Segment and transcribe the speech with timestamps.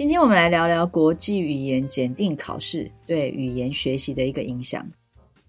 [0.00, 4.90] 今天我们来聊聊国际语言检定考试对语言学习的一个影响。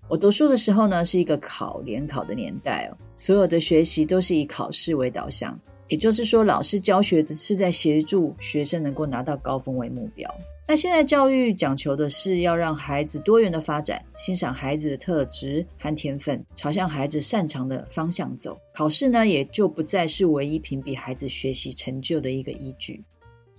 [0.10, 10.30] 我读书的时候呢，是一个考联考的年代哦，所有的学习都是以考试为导向，也就是说，老师教学的是在协助学生能够拿到高分为目标。
[10.68, 18.60] 那现在教育讲求的是要让孩子多元的发展，欣赏孩子的特质和天分，朝向孩子擅长的方向走。
[18.74, 23.02] 考试呢，也就不再是唯一评比孩子学习成就的一个依据。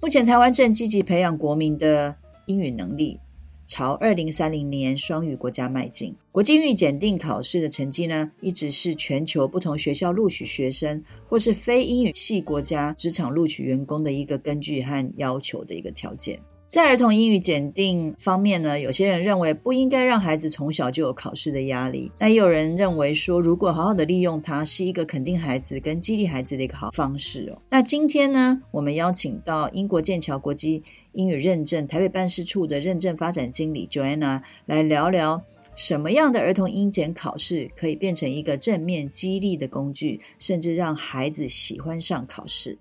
[0.03, 3.21] 目前，台湾正积极培养国民的英语能力，
[3.69, 6.17] 朝二零三零年双语国家迈进。
[6.33, 16.41] 国际英语检定考试的成绩呢，一直是全球不同学校录取学生或是非英语系国家职场录取员工的一个根据和要求的一个条件。
[16.73, 27.61] 在儿童英语检定方面呢，有些人认为不应该让孩子从小就有考试的压力，那也有人认为说，如果好好的利用它，是一个肯定孩子跟激励孩子的一个好方式哦。
[27.69, 35.43] 那今天呢，我们邀请到英国剑桥国际英语认证台北办事处的认证发展经理 Joanna 来聊聊，
[35.75, 42.79] 什么样的儿童英检考试可以变成一个正面激励的工具，甚至让孩子喜欢上考试。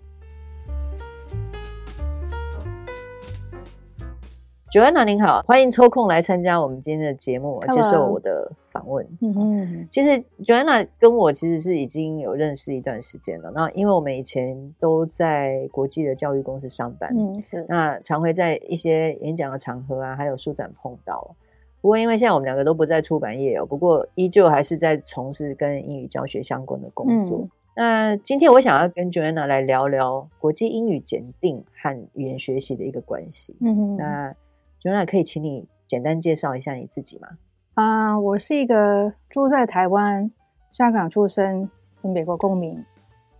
[4.72, 9.06] Joanna 您好，欢迎抽空来参加我们今天的节目，接受我的访问。
[9.20, 10.12] 嗯嗯，其实
[10.46, 13.52] Joanna 跟我其实是已经有认识一段时间了。
[13.54, 21.36] 那因为我们以前都在国际的教育公司上班，嗯，那常会在一些演讲的场合啊，还有书展碰到。
[21.81, 27.40] 不过因为现在我们两个都不在出版业哦，不过依旧还是在从事跟英语教学相关的工作。
[27.40, 33.54] 嗯、那今天我想要跟 Joanna 来聊聊国际英语检定和语言学习的一个关系。
[33.60, 34.36] 嗯哼，
[34.84, 34.92] 那。
[34.92, 37.28] Joanna 可以请你简单介绍一下你自己吗？
[37.75, 40.30] 啊，uh, 我是一个住在台湾、
[40.69, 41.69] 香港出生
[42.02, 42.84] 跟美国公民，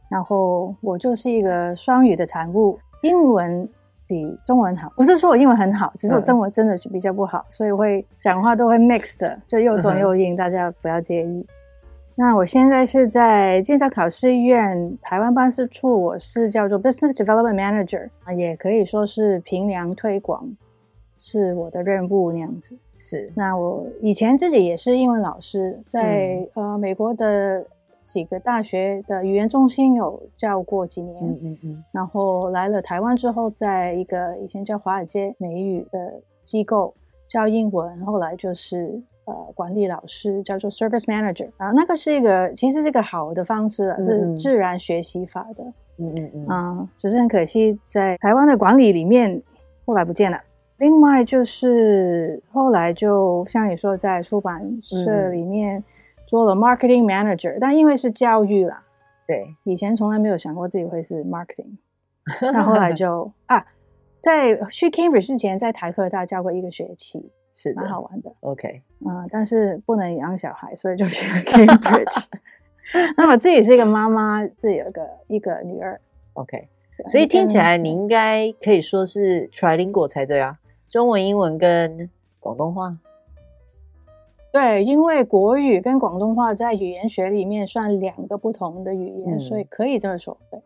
[0.10, 3.68] 然后我就是一个双语的产物，英文
[4.08, 4.90] 比中文好。
[4.96, 11.46] 不是说我英文很好，只是我中文真的是比较不好，嗯、所以会讲话都会 mixed，就又中又英，嗯、大家不要介意。
[12.16, 20.48] 那我现在是在剑桥考试院台湾办事处，我是叫做 Business Development Manager，啊，也可以说是评量推广。
[21.24, 22.76] 是我的任务那样子。
[22.98, 27.64] 是，那我以前自己也是英文老师，在、嗯、呃美国的
[28.02, 31.16] 几个大学的语言中心有教过几年。
[31.24, 31.84] 嗯嗯嗯。
[31.92, 36.92] 然后来了台湾之后，在一个以前叫华尔街美语的机构
[37.30, 41.72] 教英文，后来就是呃管理老师，叫做 Service Manager 啊。
[41.72, 45.64] 那个是一个其实是一个好的方式，嗯、是自然学习法的。
[45.98, 46.48] 嗯嗯嗯。
[46.48, 49.40] 啊，只是很可惜，在台湾的管理里面
[49.86, 50.38] 后来不见了。
[50.82, 55.84] 另外就是后来就像你说，在出版社里面
[56.26, 58.84] 做了 marketing manager，、嗯、但因为是教育啦，
[59.28, 61.78] 对，以前从来没有想过自己会是 marketing，
[62.52, 63.64] 那后来就 啊，
[64.18, 68.34] 在去 Cambridge 之前，在台科大教过一个学期，是蛮好玩的。
[68.40, 72.26] OK，嗯，但是不能养小孩，所以就去了 Cambridge。
[73.16, 76.02] 那我自己是一个妈妈，自己有个一个女儿。
[76.34, 76.68] OK，
[77.08, 80.58] 所以听起来你应该可以说是 trilingual 才对啊。
[80.92, 82.94] 中文、英文跟广东话，
[84.52, 90.38] 对，因为国语跟广东话在语言学里面算两个不同的语言，嗯、所以可以这么说。
[90.52, 90.62] 对。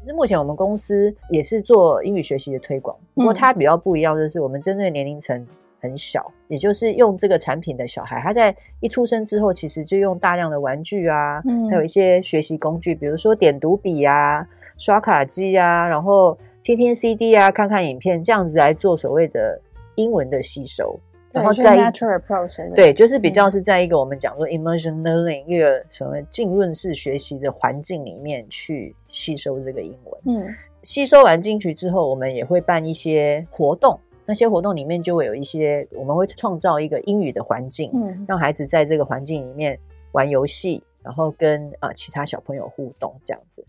[0.00, 5.46] 其实目前我们公司也是做英语学习的推广，不过它比较不一样的是，我们针对年龄层。
[5.88, 14.46] 很小，也就是用这个产品的小孩，他在一出生之后，其实就用大量的玩具啊，嗯、还有一些学习工具，比如说点读笔啊、
[14.76, 19.58] 刷卡机啊，然后听听 CD 啊、看看影片，这样子来做所谓的
[19.94, 20.98] 英文的吸收。
[21.30, 30.20] 然后在 natural approach，对，就是比较是在一个我们讲说 immersion learning、嗯、一个什么浸润式学习的环境里面去吸收这个英文。
[30.26, 34.00] 嗯，吸收完进去之后，我们也会办一些活动。
[34.28, 39.80] 那些活动里面就会有一些，我们会创造一个英语的环境，嗯，让孩子在这个环境里面
[40.12, 43.64] 玩游戏，然后跟呃其他小朋友互动这样子。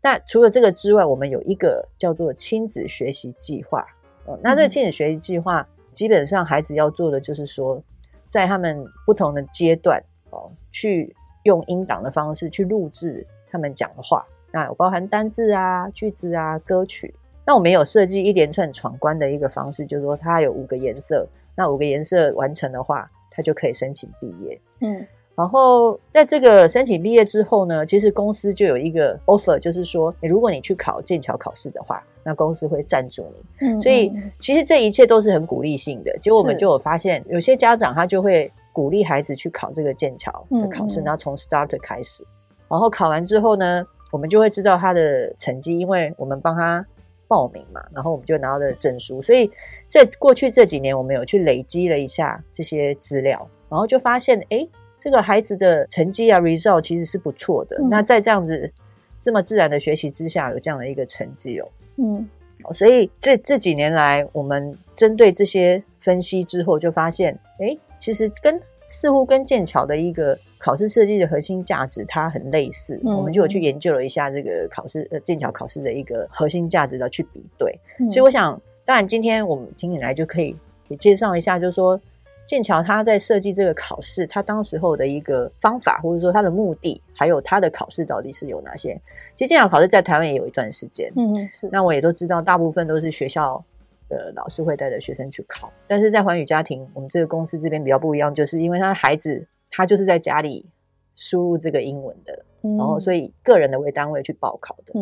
[0.00, 3.84] 那除了这个之外，我们有一个叫做亲子学习计划。
[4.26, 7.82] 哦，那这个亲子学习计划基本上孩子要做的就是说，
[8.28, 10.00] 在他们不同的阶段
[10.30, 11.12] 哦，去
[11.42, 17.12] 用音档的方式去录制他们讲的话，那有包含单字啊、句子啊、歌曲。
[17.46, 24.60] 那我们有设计一连串闯关的一个方式，就是说它有五个颜色，那五个颜色完成的话，它就可以申请毕业。
[24.80, 25.06] 嗯。
[25.36, 33.66] 然后在这个申请毕业之后呢，其实公司就有一个 offer，就是说，如果你去考剑桥考试的话，那公司会赞助你。
[33.66, 34.10] 嗯，所以
[34.40, 36.18] 其实这一切都是很鼓励性的。
[36.22, 42.24] 结果我们就有发现，有些家长他就会鼓励孩子去考这个剑桥的考试，然后从 start 开始，
[42.66, 46.82] 然后考完之后呢，我们就会知道他的成绩，因为我们帮他
[47.28, 49.20] 报名嘛，然后我们就拿到了证书。
[49.22, 49.50] 所以
[49.86, 54.66] 在过去这几年，我们有去累积了一下这些资料，然后就发现，哎。
[54.98, 57.76] 这个孩子的成绩啊，result 其实是不错的。
[57.78, 58.68] 嗯、那在这样子
[59.20, 61.68] 这么自然的学习之下，有这样的一个成绩哦。
[61.98, 62.28] 嗯，
[62.72, 73.00] 所以这这几年来，我们针对这些分析之后，就发现，哎，其实跟似乎跟剑桥的一个考试设计的核心价值它很类似。
[73.04, 77.78] 嗯、我们就有去研究了一下这个考试呃剑桥考试的一个核心价值的去比对。
[77.98, 80.56] 嗯、所以我想，当然今天我们听你来就可以
[80.88, 82.00] 也介绍一下，就是说。
[82.46, 88.96] 剑桥他在设计这个考试，他当时候的一个方法，或者说他的目的，还有他的考试到底是有哪些？
[89.34, 91.68] 其实剑桥考试在台湾也有一段时间，嗯，是。
[91.72, 93.60] 那我也都知道，大部分都是学校
[94.08, 95.72] 的老师会带着学生去考。
[95.86, 100.64] 但是在寰宇家庭，我们这个公司这边比较不一样，就是因为他的孩子他就是在家里
[101.14, 104.92] 输入这个英文的，嗯、然后所以个人的为单位去报考的，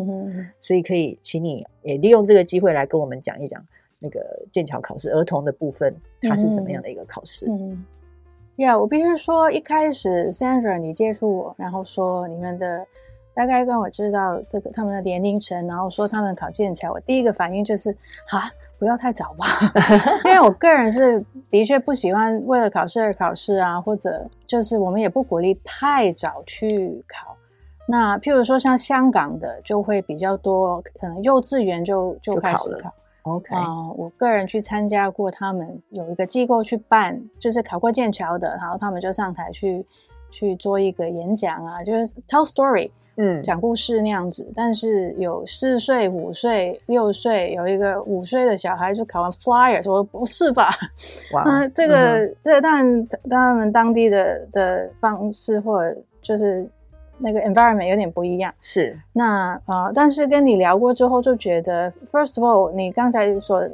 [0.59, 3.63] 所以可以请你也利用这个机会来跟我们讲一讲。
[3.97, 4.19] 那个
[4.51, 7.47] 剑桥考试儿童的部分，它是什么样的一个考试？
[7.49, 7.83] 嗯，
[8.57, 12.85] 呀、我必须说，一开始 Sandra 你接触我，然后说你们的
[13.35, 17.91] 大概跟我知道这个他们的年龄层，然后说他们考剑桥，我第一个反应就是
[18.31, 18.49] 啊，
[18.79, 19.45] 不要太早吧，
[20.25, 27.35] 因为我个人是的确不喜欢为了考试而考试啊，或者就是我们也不鼓励太早去考。
[27.87, 32.91] 那譬如说像香港的就会比较多，可能幼稚园就就开始考。
[33.23, 39.85] OK 啊、呃，我个人去参加过，他们有一个机构去办，就是考过剑桥的，然后他们就上台去
[40.31, 44.45] 去做一个演讲啊，就是 tell story，嗯，讲故事那样子。
[44.55, 50.69] 但是有四岁、五岁、六岁，有一个五岁的小孩就考完 flyer，说不是吧？
[51.33, 56.67] 哇，那这个、嗯、这个当然他们当地的的方式或者就是。
[57.17, 63.65] 那个 environment 有点不一样，是那啊、呃，但是跟你聊过之后，就觉得 first of all，你刚才所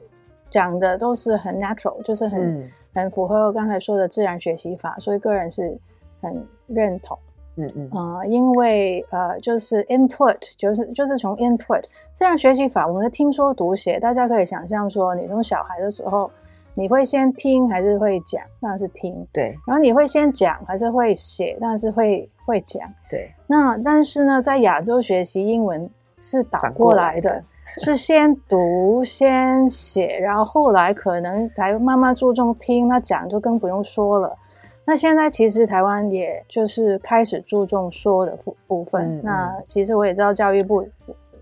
[0.52, 5.76] 讲的都是很 natural，就是很、嗯、很符合我刚才说的自然学习法，所以个人是
[6.22, 7.18] 很认同。
[7.56, 11.83] 嗯嗯啊、呃，因为呃，就是 input，就是就是从 input
[12.13, 16.30] 这样学习法，我们的听说读写，大家可以想象说，你从小孩的时候。
[16.74, 18.42] 你会先听还是会讲？
[18.62, 19.27] 那是听。
[19.33, 19.53] 对。
[19.68, 21.57] 然后你会先讲还是会写？
[21.59, 22.81] 那是会会讲。
[23.09, 23.30] 对。
[23.45, 25.88] 那但是呢，在亚洲学习英文
[26.18, 27.45] 是倒过来的，来的
[27.80, 32.88] 是先读先写，然后后来可能才慢慢注重听。
[32.88, 34.38] 那讲就更不用说了。
[34.86, 39.22] 那现在其实台湾也就是开始注重说的部部分。
[39.24, 40.86] 那其实我也知道教育部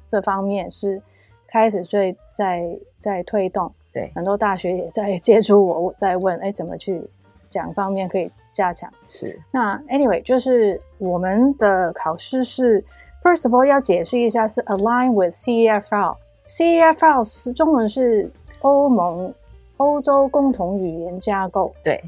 [0.07, 1.01] 这方面是
[1.47, 3.71] 开始最在在推动。
[3.91, 7.01] 对，很多大学也在接触我，我在问，哎，怎么去
[7.49, 8.91] 讲方面可以加强？
[9.07, 9.39] 是。
[9.51, 12.83] 那 anyway，就是我们的考试是
[13.23, 16.15] ，first of all 要解释一下，是 align with CEFL。
[16.45, 18.31] CEFL 是中文是
[18.61, 19.33] 欧盟
[19.77, 21.73] 欧洲共同语言架构。
[21.83, 21.99] 对，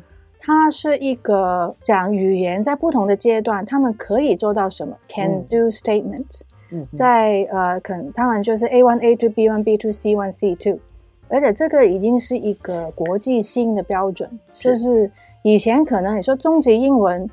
[0.43, 6.41] 它是一个讲语言在不同的阶段，他们可以做到什么？Can do statements。
[6.71, 6.85] 嗯。
[6.91, 10.79] 在呃，可能他们就是 A one、A two、B one、B two、C one、C two。
[11.29, 15.09] 而且这个已经是一个国际性的标准，是就是
[15.43, 17.25] 以前可能你说中级英文，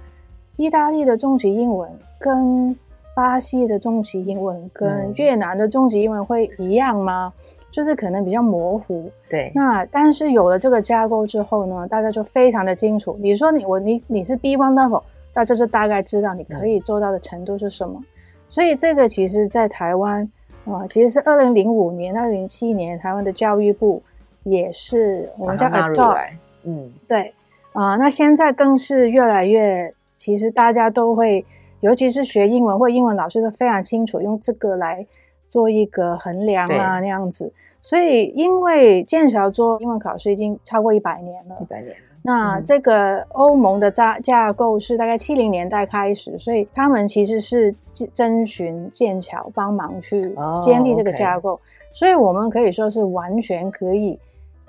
[0.57, 2.77] 意大利的中级英文跟
[3.17, 7.33] 巴西的中级英文跟越南的中级英文会一样吗？
[7.35, 9.11] 嗯、就是可能比较模糊。
[9.29, 9.53] 对。
[9.55, 13.17] 那但是有了这个架构之后呢，大家就非常的清楚。
[13.21, 17.95] 你说你我你你是 B one level，大家就大概知道你可以做到的程度是什么。
[17.99, 18.05] 嗯、
[18.49, 20.31] 所以这个其实在台湾。
[20.65, 24.03] 啊，其实是二零零五年、二零零七年，台湾的教育部
[24.43, 26.29] 也是我们叫 adopt，
[26.65, 27.33] 嗯，对
[27.73, 31.43] 啊、呃，那现在更是越来越，其实大家都会，
[31.81, 35.07] 尤其是学英文或英文老师都非常清楚用这个来
[35.49, 37.53] 做一个衡量啊，那样子。
[37.81, 41.95] 所以，因为剑桥做英文考试已经超过一百年了，一百年。
[42.23, 47.75] 那这个欧盟的架架构是大概七零年代开始，所以他们其实是
[48.13, 50.19] 征询剑桥帮忙去
[50.61, 51.61] 建立这个架构，oh.
[51.93, 54.19] 所以我们可以说是完全可以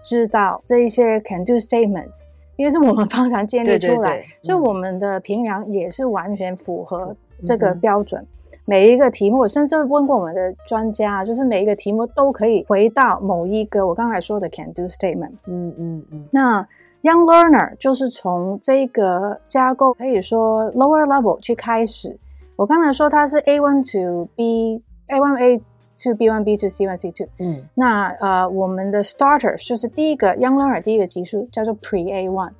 [0.04, 2.24] 知道这一些 can do statements
[2.56, 8.22] 因为是我们 方常建立出来，对对对，所以我们的评量也是完全符合这个标准。
[8.22, 8.28] 嗯、
[8.70, 15.34] 每一个题目，甚至问过我们的专家，就是每一个题目都可以回到某一个我刚才说的 can do statement。
[15.46, 16.28] 嗯嗯嗯。
[16.30, 16.62] 那
[17.02, 22.16] young learner 就是从这个架构可以说 lower level 去开始。
[22.56, 25.62] 我刚才说它是 A one to B A one A。
[26.02, 32.30] to B one B to C one C two，嗯，那呃，我们的 starters 就是第一个 young learner 第一个级数叫做 Pre A
[32.30, 32.54] one，Pre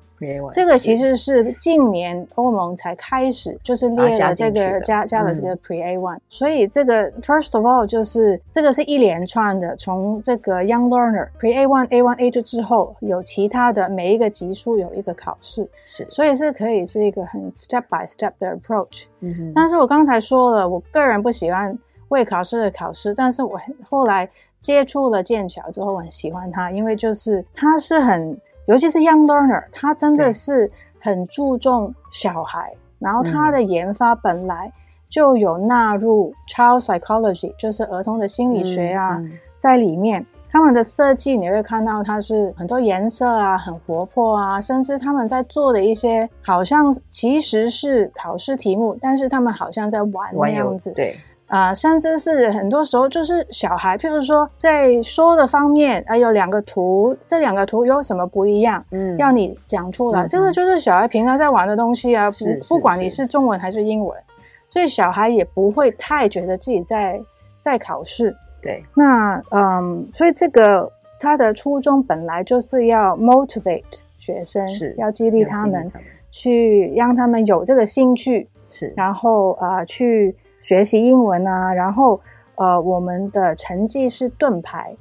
[0.52, 12.18] 这个其实是近年欧盟才开始就是列了这个加加了这个 Pre A one，所以这个 first of all 就是这个是一连串的，从这个 young learner Pre A one A one
[12.18, 21.78] A two 之后有其他的每一个级数有一个考试，是，所以是可以是一个很 step by step 的 approach，嗯哼，但是我刚才说了，我个人不喜欢。
[22.10, 23.56] 为考试的考试，但是我
[23.88, 24.28] 后来
[24.60, 28.36] 接触了剑桥之后，我很喜欢它，因为就是它是很，
[28.70, 34.72] 尤其是 young learner，他真的是很注重小孩，然后他的研发本来
[35.08, 40.24] 就有纳入 child psychology，就是儿童的心理学啊，嗯嗯、在里面。
[40.52, 51.16] 他们的设计你会看到它是很多颜色啊，很活泼啊，甚至他们在做的一些好像其实是考试题目，但是他们好像在玩那样子，对。
[51.50, 58.84] 啊、呃，甚至是很多时候就是小孩，譬如说在说的方面，啊、呃，有两个图，这两个图有什么不一样？
[58.92, 60.22] 嗯，要你讲出来。
[60.22, 64.16] 嗯、这个就是小孩平常在玩的东西啊，不不管你是中文还是英文，
[64.68, 67.20] 所以小孩也不会太觉得自己在
[67.60, 68.32] 在考试。
[68.62, 70.88] 对，那嗯，所以这个
[71.18, 73.82] 他的初衷本来就是要 motivate
[74.18, 75.90] 学生，是要激励他们，
[76.30, 80.32] 去让他们有这个兴趣，是，然后啊、呃、去。
[80.60, 82.20] 学习英文啊，然后
[82.54, 84.94] 呃，我们的成绩是盾牌，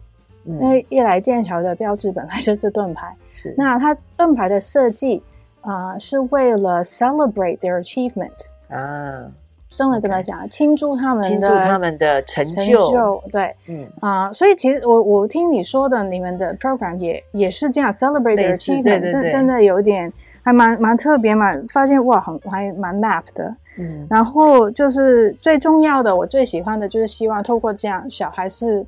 [0.45, 3.53] 嗯、因为一来剑桥的标志本来就是盾牌，是。
[3.57, 5.21] 那它盾牌的设计
[5.61, 8.31] 啊、呃，是为了 celebrate their achievement
[8.69, 9.29] 啊，
[9.75, 10.49] 中文怎么讲？
[10.49, 13.85] 庆祝他们的庆祝他们的成就，成就对，嗯。
[13.99, 20.11] 啊、呃，所以其实我我听你说的，你们的 program 也也是这样 celebrate their achievement，真真的有点
[20.49, 23.55] 还蛮蛮特别嘛，发现哇，很还蛮 map 的。
[23.77, 28.85] 嗯，然后就是最重要的，我最喜欢的就是希望透过这样，小孩是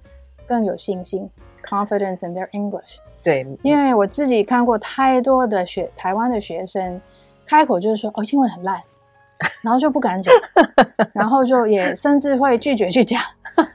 [0.48, 1.30] 更有信心
[1.64, 2.96] ，confidence in their English。
[3.24, 7.00] 对，因为我自己看过太多的学台湾的学生，
[7.46, 8.82] 开口就是说哦，英文很烂，
[9.64, 10.34] 然后就不敢讲，
[11.14, 13.22] 然后就也甚至会拒绝去讲，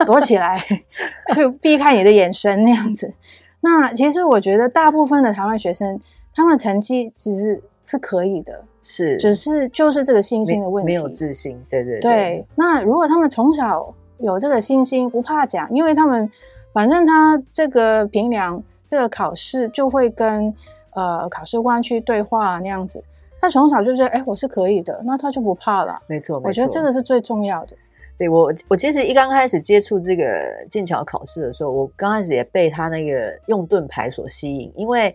[0.04, 0.60] 躲起来，
[1.36, 3.12] 就避开你的眼神那样子。
[3.60, 5.98] 那其实我觉得大部分的台湾学生，
[6.34, 8.62] 他们成绩其实是可以的。
[8.88, 12.46] 是，只是就是这个信心的问题，没，没有自信，对对对，对。
[12.54, 16.30] 那如果他们从小有这个信心，不怕讲，因为他们
[16.72, 20.54] 反正他这个评量这个考试就会跟
[20.94, 23.02] 呃考试官去对话那样子，
[23.40, 26.00] 他从小就觉得哎，我是可以的，那他就不怕了。
[26.06, 27.76] 没错，没错，我觉得这个是最重要的。
[28.16, 30.24] 对，我，我其实一刚开始接触这个
[30.70, 35.12] 剑桥考试的时候，我刚开始也被他那个用盾牌所吸引，因为。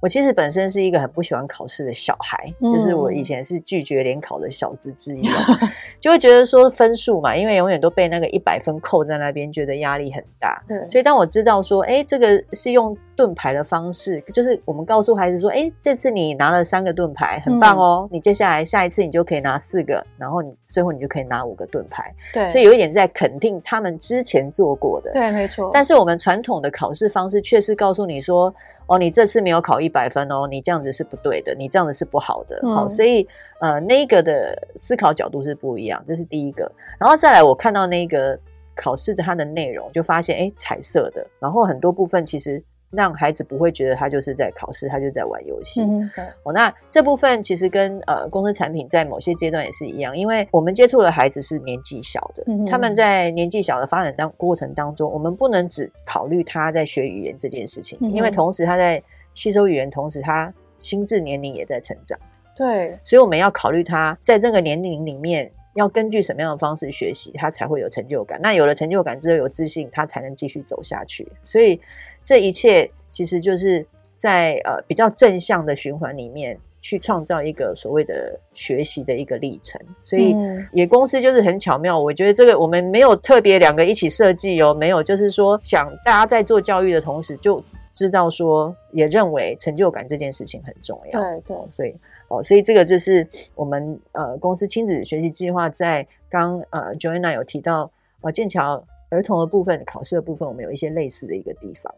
[0.00, 5.22] 我其实本身是一个很不喜欢考试的小孩，嗯、就是我以前是拒绝联考的小子之一，
[6.00, 10.62] 就会觉得说分数嘛，因为永远都被那个一百分扣在那边，觉得压力很大。
[10.66, 22.10] 对，所以当我知道说，哎，这个是用盾牌的方式，就是我们告诉孩子说，哎，这次你拿了三个盾牌，很棒哦，嗯、你接下来下一次你就可以拿四个，然后你最后你就可以拿五个盾牌。
[22.32, 25.12] 对，所以有一点在肯定他们之前做过的。
[25.12, 25.70] 对，没错。
[25.74, 28.54] 但是我们传统的考试方式却是告诉你说。
[28.90, 32.60] 哦，你这次没有考一百分哦，你这样子是不对的，你这样子是不好的。
[32.74, 33.26] 好、嗯，所以
[33.60, 36.70] 呃，那个的思考角度是不一样，这是第一个。
[36.98, 38.36] 然后再来，我看到那个
[38.74, 42.62] 考试的它的内容，就发现哎，彩色的，然后很多部分其实。
[42.90, 45.82] 让孩子不会觉得他就是在考试，他就在玩游戏。
[45.82, 46.24] 嗯，对。
[46.42, 59.02] 哦，那这部分其实跟呃公司产品在某些阶段也是一样，因为我们接触的孩子是年纪小的，嗯、他们在年纪小的发展当过程当中，我们不能只考虑他在学语言这件事情，嗯、因为同时他在
[59.34, 62.18] 吸收语言，同时他心智年龄也在成长。
[62.56, 68.40] 对，所以我们要考虑他在这个年龄里面要根据什么样的方式学习，他才会有成就感。
[68.42, 71.26] 那有了成就感之后，有自信，他才能继续走下去。
[71.44, 71.80] 所以。
[72.22, 73.84] 这一切其实就是
[74.18, 80.36] 在呃比较正向的循环里面去创造一个所谓的学习的一个历程，所以
[80.70, 81.98] 也公司就是很巧妙。
[81.98, 91.18] 我觉得这个我们没有特别两个一起设计哦，没有，就是说想大家在做教育的同时就知道说，也认为成就感这件事情很重要。
[91.18, 91.96] 对对，所以
[92.30, 101.92] 哦，所以这个就是我们呃公司亲子学习计划，在刚呃 Joanna 有提到呃剑桥儿童的部分考试的部分，我们有一些类似的一个地方。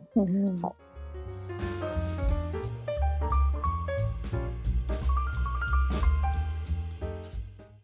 [0.62, 0.74] 好，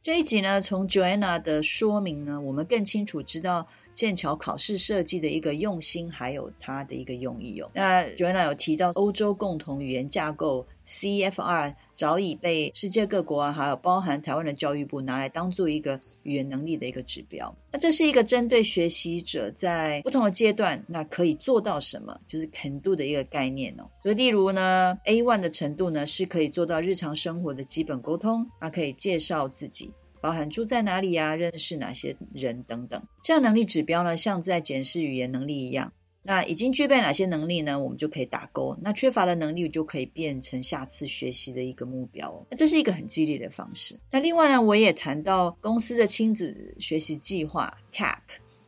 [0.03, 3.67] 这一集呢，从 Joanna 的说明呢，我们更清楚知道。
[3.99, 7.69] 剑桥考试设计的一个用心，还有它的一个用意哦。
[7.75, 17.53] 那 Joanna 有提到欧洲共同语言架构 CFR 早已被世界各国啊，还有包含台湾的教育部拿来当做一个语言能力的一个指标。
[17.73, 23.91] 那这是一个针对学习者在不同的阶段，那可以做到什么，就是 can do 的一个概念哦。
[24.01, 29.93] 所以，例如呢，A1 的程度呢，是可以做到日常生活的基本沟通，那可以介绍自己。
[30.21, 35.93] 包含住在哪里呀、啊，认识哪些人等等，这样能力指标呢，像在检视语言能力一样。
[36.21, 37.79] 那已经具备哪些能力呢？
[37.79, 38.77] 我们就可以打勾。
[38.83, 42.45] 那缺乏的能力就可以变成下次学习的一个目标。
[42.51, 43.99] 那这是一个很激励的方式。
[44.11, 48.19] 那另外呢，我也谈到公司的亲子学习计划 CAP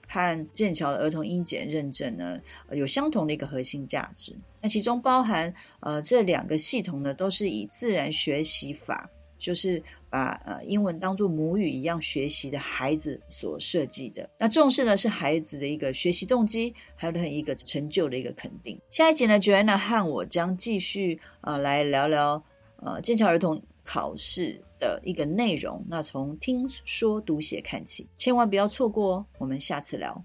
[0.09, 2.41] 和剑桥的儿童英检认证呢，
[2.73, 4.35] 有相同的一个核心价值。
[4.63, 9.11] 那其中包含呃这两个系统呢，都是以自然学习法。
[9.39, 18.79] 就是把呃英文当做母语一样学习的孩子所设计的，那重视呢是孩子的一个学习动机，还有他一个成就的一个肯定。
[18.91, 22.43] 下一集呢，Joanna 和我将继续呃来聊聊
[22.77, 29.27] 呃剑桥儿童考试的一个内容，那从听说读写看起，千万不要错过哦。
[29.39, 30.25] 我们下次聊。